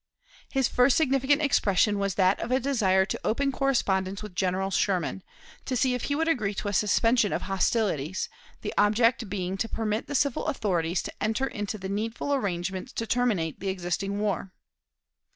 His 0.49 0.67
first 0.67 0.97
significant 0.97 1.43
expression 1.43 1.99
was 1.99 2.15
that 2.15 2.39
of 2.39 2.49
a 2.51 2.59
desire 2.59 3.05
to 3.05 3.19
open 3.23 3.51
correspondence 3.51 4.23
with 4.23 4.33
General 4.33 4.71
Sherman, 4.71 5.21
to 5.65 5.77
see 5.77 5.93
if 5.93 6.05
he 6.05 6.15
would 6.15 6.27
agree 6.27 6.55
to 6.55 6.69
a 6.69 6.73
suspension 6.73 7.31
of 7.31 7.43
hostilities, 7.43 8.27
the 8.63 8.73
object 8.79 9.29
being 9.29 9.57
to 9.57 9.69
permit 9.69 10.07
the 10.07 10.15
civil 10.15 10.47
authorities 10.47 11.03
to 11.03 11.13
enter 11.21 11.45
into 11.45 11.77
the 11.77 11.87
needful 11.87 12.33
arrangements 12.33 12.91
to 12.93 13.05
terminate 13.05 13.59
the 13.59 13.69
existing 13.69 14.19
war. 14.19 14.51